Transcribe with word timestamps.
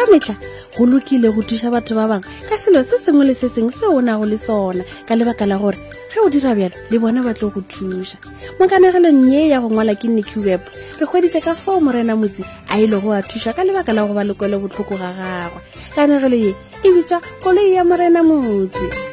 ka 0.00 0.06
metlha 0.08 0.34
go 0.76 0.84
lokile 0.88 1.28
go 1.34 1.42
thuša 1.44 1.68
batho 1.74 1.92
ba 1.94 2.08
bangwe 2.10 2.28
ka 2.48 2.56
selo 2.60 2.80
se 2.88 2.96
sengwe 3.04 3.24
le 3.28 3.34
se 3.36 3.48
sengwe 3.52 3.72
se 3.72 3.84
o 3.84 4.00
nago 4.00 4.24
le 4.24 4.38
sona 4.38 4.82
ka 5.06 5.12
lebaka 5.16 5.44
la 5.46 5.58
gore 5.60 5.76
ge 6.08 6.18
o 6.24 6.28
dira 6.32 6.54
bjalo 6.56 6.76
le 6.90 6.96
bona 6.98 7.20
ba 7.20 7.34
tle 7.36 7.50
go 7.52 7.60
thuša 7.60 8.16
mokanegelong 8.56 9.28
ye 9.28 9.48
ya 9.52 9.60
go 9.60 9.68
ngwala 9.68 9.92
ke 9.98 10.08
nneki 10.08 10.38
web 10.40 10.62
re 11.00 11.04
kgweditse 11.04 11.40
ka 11.44 11.52
fao 11.54 11.80
morena 11.84 12.16
motsi 12.16 12.40
a 12.72 12.80
ile 12.80 12.96
go 12.96 13.12
a 13.12 13.20
thuša 13.20 13.52
ka 13.52 13.60
lebaka 13.64 13.92
la 13.92 14.08
go 14.08 14.14
ba 14.16 14.24
lekole 14.24 14.56
botlhoko 14.56 14.96
ga 14.96 15.10
gagwe 15.12 15.60
kanegelo 15.94 16.36
ye 16.48 16.52
e 16.84 16.88
bitswa 16.94 17.20
koloi 17.44 17.74
ya 17.76 17.84
morena 17.84 18.22
motsi 18.24 19.09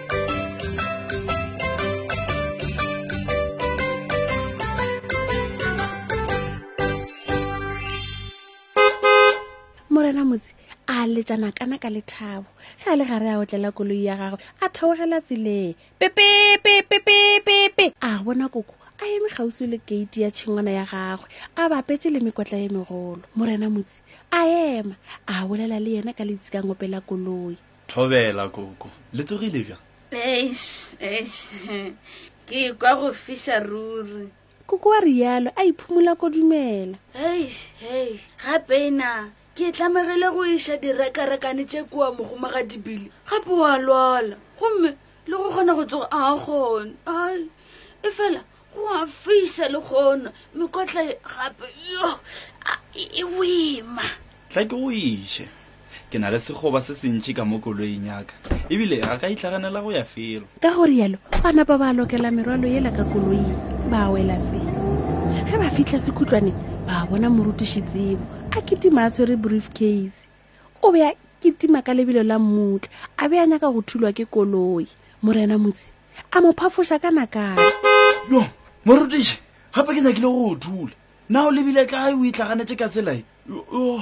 morena 9.97 10.23
motse 10.23 10.53
a 10.87 11.07
letsana 11.11 11.49
kana 11.57 11.75
ka 11.81 11.89
lethabo 11.89 12.45
ge 12.81 12.85
a 12.93 12.95
le 12.99 13.03
gare 13.09 13.29
a 13.33 13.39
otlela 13.41 13.69
koloi 13.77 14.03
ya 14.05 14.13
gagwe 14.21 14.37
a 14.65 14.67
theogela 14.69 15.17
tseleng 15.25 15.73
pepepepepepepe 15.99 17.85
a 17.99 18.11
bona 18.25 18.45
koko 18.47 18.75
a 19.01 19.05
eme 19.13 19.29
gausi 19.35 19.65
le 19.65 19.77
keiti 19.81 20.21
ya 20.21 20.29
tshingwana 20.29 20.69
ya 20.77 20.85
gagwe 20.85 21.25
a 21.57 21.61
bapetse 21.71 22.13
le 22.13 22.19
mekotla 22.21 22.61
ye 22.61 22.69
megolo 22.69 23.23
morena 23.35 23.71
motse 23.73 23.97
a 24.29 24.39
ema 24.45 24.93
a 25.25 25.33
bolela 25.49 25.81
le 25.81 25.89
yena 25.97 26.13
ka 26.13 26.23
letsikang 26.29 26.69
opela 26.69 27.01
koloi 27.01 27.57
thobela 27.89 28.45
koko 28.53 28.89
le 29.17 29.23
tsogile 29.25 29.65
jang 29.65 29.81
ke 32.45 32.61
kwa 32.77 32.91
go 33.01 33.09
fisa 33.17 33.57
ruri 33.65 34.29
koko 34.69 34.89
wa 34.93 34.99
rialo 35.01 35.49
a 35.57 35.65
iphumola 35.65 36.13
kodumela 36.13 36.97
hei 37.17 37.49
hei 37.81 38.21
gape 38.45 38.77
e 38.87 38.91
na 38.93 39.33
ke 39.57 39.71
tlamegile 39.73 40.27
go 40.33 40.41
iša 40.45 40.75
direkarekane 40.81 41.63
tše 41.65 41.81
kua 41.89 42.11
mogomo 42.13 42.47
ga 42.53 42.61
dibili 42.63 43.09
gape 43.29 43.49
wa 43.61 43.73
lwala 43.81 44.35
gomme 44.59 44.91
le 45.25 45.35
go 45.41 45.49
kgona 45.49 45.73
go 45.73 45.83
tsoga 45.89 46.07
a 46.13 46.37
kgone 46.45 46.91
ai 47.05 47.41
e 48.05 48.09
fela 48.17 48.41
go 48.75 48.85
a 48.89 49.07
fisa 49.21 49.65
le 49.73 49.79
gona 49.89 50.29
mekotla 50.53 51.01
e 51.09 51.13
gape 51.25 51.65
yo 51.89 52.09
e 52.93 53.23
wima 53.37 54.05
e 54.05 54.49
tla 54.53 54.61
ke 54.65 54.69
go 54.77 54.91
iše 54.93 55.47
ke 56.11 56.19
na 56.21 56.29
le 56.29 56.37
segoba 56.39 56.77
se 56.81 56.93
sentšhi 56.93 57.33
ka 57.33 57.41
mo 57.45 57.57
koloing 57.57 58.05
yaka 58.05 58.33
ebile 58.69 59.01
ga 59.01 59.17
ka 59.17 59.25
itlhaganela 59.27 59.81
go 59.81 59.89
ya 59.91 60.03
felo 60.05 60.45
ka 60.61 60.69
gore 60.77 60.93
yalo 61.01 61.17
ba 61.65 61.77
ba 61.81 61.93
lokela 61.97 62.29
merwalo 62.29 62.67
yela 62.69 62.91
ka 62.93 63.01
koloing 63.09 63.49
ba 63.89 64.13
wela 64.13 64.37
felo 64.53 64.77
ge 65.49 65.57
ba 65.57 65.69
fitlha 65.73 65.97
sekhutlwane 65.97 66.53
ba 66.85 67.07
bona 67.09 67.25
morutišitsebo 67.29 68.36
a 68.57 68.61
kitima 68.61 69.05
a 69.05 69.11
tshwere 69.11 69.37
brief 69.37 69.69
case 69.71 70.17
o 70.81 70.91
be 70.91 71.03
a 71.05 71.13
kitima 71.43 71.83
ka 71.85 71.93
lebelo 71.93 72.23
la 72.25 72.39
mmutla 72.39 72.89
a 73.15 73.29
be 73.29 73.37
a 73.37 73.45
nyaka 73.45 73.69
go 73.69 73.81
thulwa 73.85 74.09
ke 74.11 74.25
koloi 74.25 74.87
morena 75.21 75.57
motse 75.61 75.85
a 76.33 76.41
mo 76.41 76.53
phafosa 76.57 76.97
ka 76.99 77.11
nakae 77.13 77.53
yo 78.33 78.41
morutise 78.83 79.37
gape 79.75 79.93
ke 79.93 80.01
nyakile 80.01 80.25
go 80.27 80.33
go 80.39 80.55
thula 80.57 80.89
na 81.29 81.45
o 81.45 81.51
lebile 81.53 81.85
kae 81.85 82.17
o 82.17 82.25
itlhaganetse 82.25 82.73
ka 82.77 82.89
tselae 82.89 83.21
o 83.49 84.01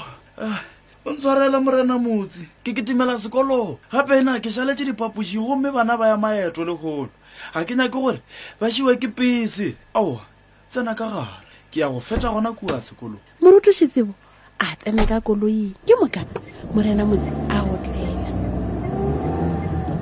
ntshwarela 1.04 1.60
morena 1.60 1.98
motse 2.00 2.48
ke 2.64 2.72
ketimela 2.80 3.20
sekolong 3.20 3.76
gape 3.92 4.24
na 4.24 4.40
ke 4.40 4.48
šaletse 4.48 4.88
diphaposi 4.88 5.36
gomme 5.36 5.68
bana 5.68 5.98
ba 6.00 6.16
ya 6.16 6.18
maeto 6.18 6.64
le 6.64 6.80
golo 6.80 7.12
ga 7.52 7.68
ke 7.68 7.76
nyake 7.76 7.92
gore 7.92 8.24
ba 8.64 8.72
siwe 8.72 8.96
ke 8.96 9.12
pese 9.12 9.76
ao 9.92 10.24
tsena 10.72 10.96
ka 10.96 11.12
gare 11.12 11.44
ke 11.76 11.84
ya 11.84 11.92
go 11.92 12.00
fetsa 12.00 12.32
gona 12.32 12.56
kua 12.56 12.80
sekolong 12.80 13.20
morutositsebo 13.44 14.16
a 14.60 14.76
tseme 14.80 15.04
ka 15.06 15.20
koloing 15.22 15.74
ke 15.86 15.94
mokana 16.00 16.34
morena 16.74 17.04
motse 17.06 17.32
a 17.52 17.58
otlela 17.64 18.30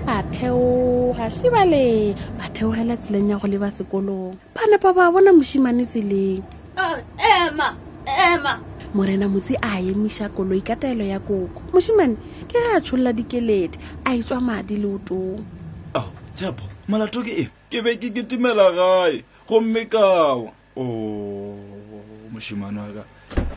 a 0.08 0.16
theoga 0.34 1.26
shebale 1.34 2.14
ba 2.38 2.46
theogela 2.54 2.98
tseleng 2.98 3.30
ya 3.34 3.38
go 3.42 3.48
leba 3.48 3.72
sekolong 3.72 4.38
ba 4.54 4.62
napa 4.70 4.94
ba 4.94 5.10
bona 5.12 5.34
mošimane 5.34 5.86
tseleng 5.90 6.44
oh, 6.78 6.96
ema 7.18 7.68
ema 8.06 8.62
morena 8.94 9.26
motse 9.28 9.58
a 9.62 9.82
emisa 9.82 10.30
koloi 10.30 10.62
ka 10.62 10.76
taelo 10.76 11.04
ya 11.04 11.20
koko 11.20 11.58
mošimane 11.74 12.16
ke 12.48 12.58
ge 12.62 12.70
a 12.78 12.82
tsholola 12.82 13.14
dikelete 13.14 13.80
a 14.06 14.14
itswa 14.16 14.42
madi 14.42 14.78
leotong 14.78 15.42
ao 15.94 16.02
oh, 16.06 16.10
tshepo 16.38 16.64
molato 16.88 17.26
ke 17.26 17.34
eng 17.42 17.52
ke 17.72 17.82
be 17.82 17.98
ke 17.98 18.14
ketumela 18.14 18.70
gae 18.72 19.24
gomme 19.50 19.90
kawa 19.90 20.46
o 20.78 20.82
oh, 20.82 21.58
mošimane 22.30 22.78
wa 22.80 22.94
ka 22.94 23.04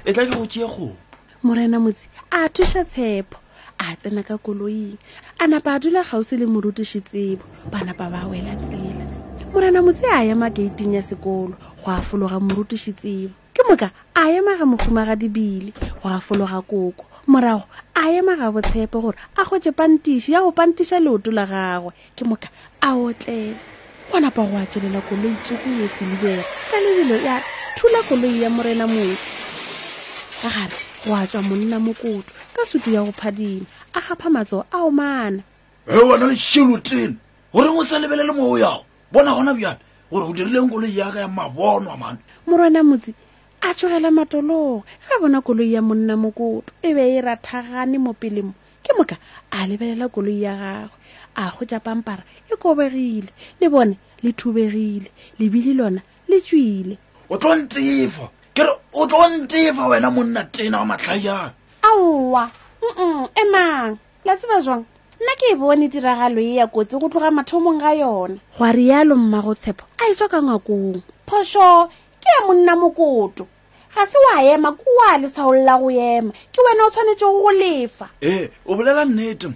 e 0.06 0.12
tla 0.14 0.22
ke 0.26 0.38
go 0.38 0.46
tseye 0.46 0.66
gopo 0.70 0.94
morena 1.42 1.78
motsi 1.82 2.06
a 2.30 2.48
thusa 2.48 2.84
tshepo 2.86 3.36
a 3.78 3.96
tsena 3.98 4.22
ka 4.22 4.36
koloing 4.38 4.96
a 5.42 5.46
napa 5.50 5.72
a 5.74 5.78
dula 5.82 6.04
gausi 6.06 6.36
le 6.38 6.46
morutisi 6.46 7.00
tsebo 7.02 7.42
banapa 7.74 8.06
ba 8.06 8.22
wela 8.30 8.54
tsela 8.54 9.04
morena 9.50 9.82
motsi 9.82 10.06
a 10.06 10.22
ema 10.24 10.46
gaiteng 10.50 10.94
ya 10.94 11.02
sekolo 11.02 11.58
go 11.82 11.90
a 11.90 11.98
fologa 12.02 12.38
morutisi 12.38 12.92
tsebo 12.92 13.34
ke 13.52 13.62
moka 13.68 13.90
a 14.14 14.30
ema 14.30 14.54
ga 14.58 14.64
mofumaga 14.70 15.16
dibile 15.18 15.72
go 15.98 16.06
a 16.08 16.20
fologa 16.22 16.62
koko 16.62 17.02
morago 17.26 17.66
a 17.98 18.06
ema 18.14 18.36
ga 18.38 18.52
botshepo 18.54 19.02
gore 19.10 19.18
a 19.36 19.42
gotse 19.42 19.72
pantisi 19.74 20.32
ya 20.32 20.38
go 20.40 20.52
pantisa 20.54 21.02
leoto 21.02 21.34
la 21.34 21.46
gagwe 21.50 21.90
ke 22.14 22.22
moka 22.22 22.46
a 22.78 22.94
otlela 22.94 23.58
go 24.12 24.20
napa 24.22 24.42
go 24.46 24.54
a 24.54 24.66
tselela 24.70 25.02
koloitsogo 25.10 25.66
ye 25.66 25.90
selibega 25.98 26.44
ka 26.70 26.78
lebelo 26.78 27.16
ya 27.26 27.42
thula 27.74 28.02
koloi 28.06 28.38
ya 28.42 28.50
morena 28.54 28.86
motsi 28.86 29.34
ka 30.42 30.50
gare 30.50 30.76
go 31.04 31.10
a 31.16 31.24
tswa 31.30 31.40
monna 31.48 31.78
mo 31.86 31.92
kotu 31.94 32.32
ka 32.54 32.62
sutu 32.68 32.90
ya 32.92 33.02
go 33.04 33.12
phadima 33.12 33.66
a 33.96 34.00
gapha 34.04 34.28
matso 34.34 34.58
a 34.74 34.78
omana 34.88 35.40
e 35.88 35.96
wena 36.08 36.26
le 36.28 36.36
shelotene 36.36 37.16
gore 37.52 37.68
o 37.72 37.84
sa 37.88 37.96
lebelele 37.98 38.32
moo 38.36 38.58
yago 38.60 38.84
bona 39.12 39.32
gona 39.32 39.54
bjale 39.56 39.80
gore 40.10 40.24
go 40.26 40.32
dirileng 40.36 40.68
koloi 40.68 40.92
yaka 40.96 41.18
ya 41.24 41.28
mabonwa 41.28 41.96
mane 41.96 42.20
morwana 42.46 42.80
motse 42.84 43.10
a 43.64 43.68
tsogela 43.74 44.10
matologo 44.12 44.84
ga 45.08 45.14
bona 45.20 45.40
koloi 45.40 45.72
ya 45.72 45.80
monna 45.80 46.16
mo 46.20 46.28
kotu 46.30 46.68
e 46.84 46.92
be 46.94 47.02
e 47.16 47.20
rathagane 47.24 47.96
mo 47.98 48.12
pelemo 48.12 48.52
ke 48.84 48.90
moka 48.92 49.16
a 49.50 49.64
lebelela 49.66 50.12
koloi 50.12 50.40
ya 50.44 50.52
gagwe 50.60 50.96
a 51.36 51.42
go 51.48 51.64
ja 51.64 51.80
pampara 51.80 52.24
e 52.44 52.54
kobegile 52.60 53.32
le 53.60 53.66
bone 53.72 53.96
le 54.22 54.30
thubegile 54.36 55.08
lebile 55.40 55.72
lona 55.72 56.00
le 56.28 56.36
tswile 56.44 56.98
o 57.32 57.36
tlo 57.40 57.56
ntefa 57.56 58.35
o 58.98 59.04
tlo 59.06 59.24
ntefa 59.44 59.82
wena 59.92 60.10
monna 60.16 60.42
tena 60.54 60.76
wa 60.80 60.86
matlhajana 60.90 61.52
aowa 61.88 62.44
mm 62.82 63.26
emang 63.42 63.88
la 64.26 64.32
tseba 64.38 64.58
jwang 64.64 64.84
nna 65.20 65.32
ke 65.40 65.46
e 65.52 65.54
bone 65.60 65.84
tiragalo 65.92 66.40
e 66.40 66.52
ya 66.60 66.66
kotsi 66.66 66.96
go 66.96 67.06
tloga 67.12 67.28
mathomong 67.30 67.76
ga 67.80 67.92
yona 67.94 68.38
gwa 68.56 68.68
rialo 68.72 69.14
mmagotshepo 69.20 69.84
a 70.00 70.04
etswa 70.10 70.26
ka 70.32 70.38
ngwakong 70.42 71.02
phoso 71.28 71.86
ke 72.22 72.28
ya 72.36 72.40
monna 72.48 72.72
mokoto 72.76 73.44
ga 73.94 74.02
se 74.08 74.16
wa 74.24 74.34
ema 74.42 74.72
kua 74.72 75.18
letshwaong 75.20 75.60
la 75.68 75.76
go 75.78 75.90
ema 75.92 76.32
ke 76.32 76.58
wena 76.64 76.82
o 76.86 76.90
tshwanetsego 76.90 77.36
go 77.44 77.50
lefa 77.52 78.06
ee 78.24 78.42
eh, 78.42 78.50
o 78.64 78.74
bolela 78.80 79.04
nnete 79.04 79.46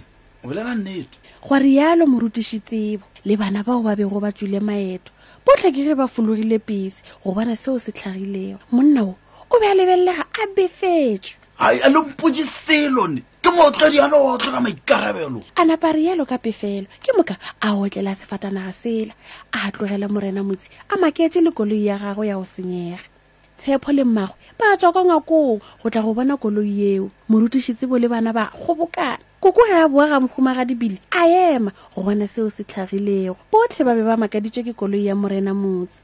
o 0.45 0.47
bolela 0.47 0.75
nnete 0.77 1.17
gwa 1.47 1.57
rialo 1.59 2.05
morutišitsebo 2.07 3.05
le 3.25 3.33
bana 3.41 3.63
bao 3.65 3.81
ba 3.81 3.95
bego 3.97 4.19
ba 4.21 4.29
tswile 4.31 4.59
maeto 4.61 5.09
botlhe 5.45 5.73
ke 5.73 5.81
ge 5.81 5.95
ba 5.97 6.05
fologile 6.07 6.59
pese 6.61 7.01
gobana 7.25 7.55
seo 7.57 7.79
se 7.81 7.89
tlhagilego 7.91 8.61
monna 8.69 9.03
o 9.09 9.15
o 9.53 9.59
be 9.59 9.67
a 9.67 9.75
lebelelega 9.75 10.25
a 10.31 10.45
befetswe 10.55 11.35
a 11.59 11.71
le 11.89 12.43
selone 12.65 13.21
ke 13.43 13.49
mootledi 13.55 13.97
yana 13.97 14.15
o 14.17 14.27
otlega 14.35 14.59
maikarabelo 14.65 15.43
a 15.59 15.65
napa 15.65 15.91
rialo 15.91 16.23
ka 16.25 16.37
pefelo 16.39 16.87
ke 17.03 17.11
moka 17.17 17.35
a 17.65 17.75
otlela 17.75 18.15
sefatanaga 18.15 18.71
sela 18.81 19.13
a 19.51 19.69
tlogela 19.73 20.07
morena 20.09 20.41
motsi 20.43 20.69
a 20.91 20.95
maketse 21.03 21.41
le 21.43 21.51
koloi 21.51 21.83
ya 21.85 21.97
gagwe 22.01 22.25
ya 22.31 22.35
go 22.39 22.45
senyega 22.53 22.99
tshepo 23.59 23.91
le 23.91 24.03
mmagwe 24.07 24.35
ba 24.59 24.77
tswa 24.79 24.93
ka 24.95 25.01
ngwakong 25.03 25.59
go 25.83 25.87
tla 25.91 26.01
go 26.01 26.13
bona 26.15 26.35
koloi 26.37 26.71
eo 26.95 27.11
bo 27.29 27.97
le 27.99 28.07
bana 28.07 28.31
ba 28.31 28.51
kgobokana 28.55 29.17
koko 29.43 29.61
ge 29.67 29.73
a 29.75 29.87
boa 29.91 30.07
ga 30.07 30.19
mohumagadibile 30.23 30.97
a 31.11 31.27
ema 31.27 31.71
go 31.95 31.99
bona 32.07 32.23
seo 32.27 32.47
se 32.55 32.63
tlhagilego 32.63 33.35
botlhe 33.51 33.83
ba 33.83 33.93
be 33.95 34.03
ba 34.07 34.15
makaditswe 34.15 34.63
ke 34.71 34.73
koloi 34.79 35.05
ya 35.11 35.15
morena 35.15 35.51
motsi 35.53 35.99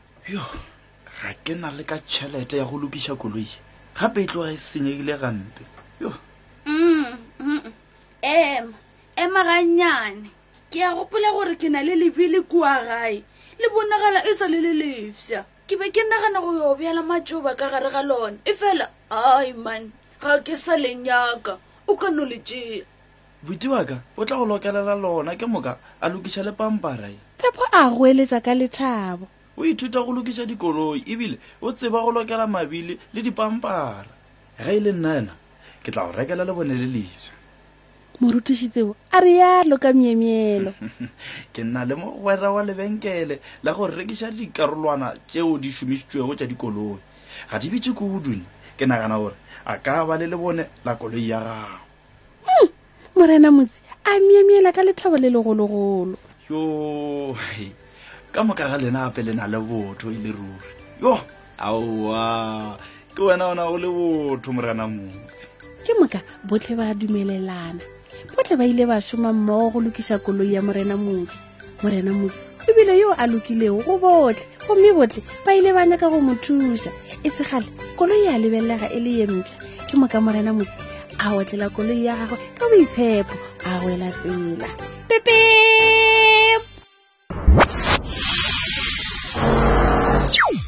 ga 1.18 1.32
ke 1.44 1.54
na 1.58 1.70
le 1.78 1.84
ka 1.90 1.98
tšhelete 2.10 2.56
ya 2.62 2.66
go 2.70 2.76
lokisa 2.82 3.14
koloi 3.22 3.50
gape 3.98 4.22
e 4.26 4.28
tloga 4.30 4.50
e 4.56 4.58
senyegile 4.68 5.16
gampe 5.22 5.64
mm, 6.02 7.18
mm, 7.40 7.40
mm. 7.42 7.62
ema 8.22 8.72
ema 9.22 9.42
gannyane 9.48 10.30
ke 10.70 10.78
ya 10.80 10.90
gopola 10.96 11.30
gore 11.34 11.56
ke 11.62 11.70
na 11.74 11.80
le 11.88 11.94
lebile 12.02 12.40
kua 12.52 12.74
gae 12.88 13.18
le 13.62 13.66
bonagala 13.74 14.20
e 14.30 14.32
sa 14.40 14.46
le 14.54 14.60
le 14.66 14.74
lefsa 14.82 15.42
ke 15.68 15.74
be 15.80 15.86
ke 15.94 16.02
nagana 16.10 16.38
go 16.44 16.52
yo 16.60 16.78
bjala 16.80 17.02
matsoba 17.10 17.52
ka 17.60 17.66
gare 17.72 17.90
ga 17.96 18.02
lona 18.10 18.38
e 18.50 18.54
fela 18.60 18.86
ai 19.10 19.54
man 19.66 19.90
ga 20.22 20.34
ke 20.46 20.54
sa 20.64 20.78
lenyaka 20.84 21.58
o 21.90 21.98
ka 22.02 22.10
no 22.14 22.26
le 22.32 22.38
tea 22.48 22.86
boti 23.46 23.66
waka 23.74 23.98
o 24.18 24.22
tla 24.26 24.38
go 24.38 24.46
lokelela 24.52 24.94
lona 25.04 25.32
ke 25.40 25.46
moka 25.54 25.72
a 26.04 26.06
lokisa 26.14 26.42
le 26.46 26.54
pamparae 26.60 27.18
tshepo 27.42 27.64
a 27.80 27.82
goeletsa 27.90 28.38
ka 28.46 28.54
lethabo 28.60 29.26
o 29.58 29.66
ithuta 29.66 30.00
go 30.06 30.12
lokisa 30.14 30.46
dikoloi 30.46 31.02
ebile 31.12 31.38
o 31.62 31.68
tseba 31.74 32.00
go 32.04 32.12
lokela 32.12 32.46
mabile 32.48 32.94
le 33.14 33.22
dipampara 33.26 34.12
ga 34.58 34.72
e 34.78 34.80
le 34.86 34.92
nnaena 34.96 35.34
ke 35.84 35.92
tla 35.92 36.06
go 36.06 36.12
rekela 36.18 36.46
le 36.46 36.54
bone 36.54 36.74
le 36.78 36.86
leswa 36.86 37.34
morutisitseo 38.22 38.92
a 39.16 39.20
rialo 39.20 39.78
ka 39.84 39.90
meemeelo 39.98 40.72
ke 41.54 41.62
nna 41.66 41.86
le 41.90 41.96
mogwera 41.98 42.52
wa 42.54 42.62
lebenkele 42.68 43.42
la 43.66 43.72
go 43.74 43.88
rekisa 43.90 44.30
dikarolwana 44.32 45.16
tseo 45.28 45.58
di 45.58 45.72
šomisitswego 45.74 46.36
tša 46.38 46.46
dikoloi 46.46 47.02
ga 47.50 47.58
di 47.60 47.68
bitse 47.70 47.92
kuduni 47.98 48.46
ke 48.78 48.86
nagana 48.86 49.18
gore 49.18 49.36
a 49.66 49.74
ka 49.82 50.06
ba 50.06 50.18
le 50.22 50.28
le 50.30 50.38
bone 50.38 50.64
la 50.86 50.94
koloi 50.96 51.30
ya 51.34 51.42
gago 51.42 51.82
mm, 52.46 52.68
morena 53.18 53.50
motse 53.52 53.82
a 54.06 54.20
meemeela 54.22 54.70
ka 54.72 54.84
lethabo 54.86 55.18
le 55.18 55.30
legologolo 55.34 56.14
yo 56.50 56.60
hey. 57.34 57.74
ka 58.38 58.44
moka 58.46 58.70
ga 58.70 58.78
lena 58.78 59.10
ape 59.10 59.26
na 59.26 59.48
le 59.50 59.58
botho 59.58 60.14
e 60.14 60.18
le 60.24 60.30
ruri 60.30 60.70
yo 61.02 61.18
aowa 61.58 62.78
ke 63.16 63.22
wena 63.26 63.50
ona 63.50 63.66
o 63.66 63.74
le 63.82 63.90
botho 63.90 64.54
morana 64.54 64.86
motse 64.88 65.48
ke 65.82 65.94
moka 65.98 66.20
botlhe 66.46 66.78
ba 66.78 66.94
dumelelana 66.94 67.82
botlhe 68.38 68.54
ba 68.58 68.66
ile 68.70 68.86
ba 68.86 69.02
šoma 69.02 69.34
mmogo 69.34 69.74
go 69.82 69.82
lokisa 69.82 70.22
koloi 70.22 70.54
ya 70.54 70.62
morena 70.62 70.94
motse 70.98 71.42
morena 71.82 72.14
motse 72.14 72.38
ebile 72.70 72.94
yo 73.02 73.10
a 73.18 73.26
lokilego 73.26 73.82
go 73.82 73.98
botlhe 73.98 74.46
gomme 74.70 74.90
botlhe 74.94 75.26
ba 75.42 75.58
ile 75.58 75.74
ba 75.74 75.82
nyaka 75.90 76.06
go 76.06 76.22
mo 76.22 76.36
thusa 76.38 76.92
e 77.26 77.30
segale 77.34 77.66
koloi 77.98 78.22
ya 78.30 78.38
lebelega 78.38 78.94
e 78.94 79.00
le 79.02 79.12
ye 79.20 79.26
mpša 79.26 79.58
ke 79.90 79.98
moka 79.98 80.22
morena 80.22 80.54
motse 80.54 80.78
a 81.18 81.34
otlela 81.34 81.74
koloi 81.74 82.06
ya 82.06 82.14
gagwe 82.14 82.38
ka 82.54 82.66
boitshepo 82.70 83.34
a 83.66 83.72
wela 83.82 84.14
tsela 84.22 84.70
pepe 85.10 85.38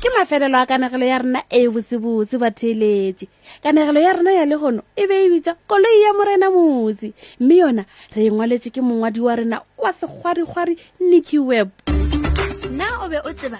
ke 0.01 0.09
mafelelo 0.17 0.57
a 0.59 0.65
kanegelo 0.65 1.05
ya 1.05 1.17
rena 1.19 1.41
e 1.49 1.67
botsebotse 1.67 2.37
batheeletše 2.39 3.25
kanegelo 3.63 3.99
ya 3.99 4.13
rena 4.13 4.31
ya 4.31 4.45
le 4.45 4.55
gono 4.55 4.81
e 4.95 5.03
be 5.07 5.15
e 5.25 5.29
bitsa 5.29 5.53
koloi 5.69 6.01
ya 6.03 6.13
morena 6.13 6.47
motsi 6.49 7.11
mme 7.39 7.55
yona 7.55 7.83
re 8.15 8.21
e 8.25 8.31
ngwaletse 8.31 8.69
ke 8.73 8.81
mongwadi 8.81 9.19
wa 9.19 9.33
rena 9.35 9.57
wa 9.77 9.91
sekgwarikgwari 9.93 10.77
nicky 11.09 11.39
web 11.39 11.69
na 12.71 12.87
o 13.03 13.07
be 13.11 13.19
o 13.27 13.33
tseba 13.33 13.59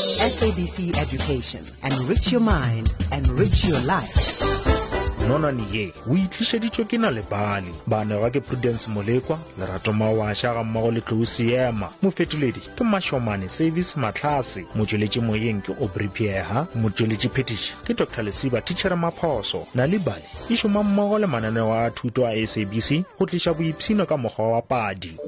SABC 0.21 0.95
Education. 1.01 1.65
Enrich 1.83 2.31
your 2.31 2.41
mind, 2.41 2.91
enrich 3.11 3.63
your 3.63 3.79
life. 3.79 4.41
nonane 5.27 5.63
ye 5.73 5.91
o 6.09 6.13
itlišeditšwe 6.15 6.85
ke 6.85 6.97
na 6.97 7.09
lebale 7.13 7.67
banega 7.87 8.29
ke 8.29 8.41
prudence 8.41 8.89
molekwa 8.89 9.39
lerato 9.59 9.93
mawaša 9.93 10.53
ga 10.53 10.63
mmogo 10.63 10.91
le 10.91 11.01
tlou 11.01 11.25
seema 11.25 11.89
mofetoledi 12.01 12.59
ke 12.75 12.83
mašomane 12.83 13.49
service 13.49 13.99
matlhase 13.99 14.65
motšweletši 14.75 15.21
moyeng 15.21 15.61
ke 15.61 15.73
obripieha 15.81 16.65
motšweletši 16.75 17.29
phetiši 17.29 17.73
ke 17.85 17.93
dr 17.93 18.23
lesiba 18.23 18.61
tichere 18.61 18.95
maphoso 18.95 19.65
na 19.75 19.85
lebale 19.87 20.25
e 20.49 20.57
šoma 20.57 20.83
mmogo 20.83 21.19
le 21.19 21.27
mananeo 21.27 21.73
a 21.73 21.89
thuto 21.91 22.25
a 22.27 22.33
sabc 22.47 22.89
go 23.19 23.25
tliša 23.25 23.53
boipshino 23.53 24.05
ka 24.05 24.17
mokgwa 24.17 24.51
wa 24.51 24.61
padi 24.61 25.21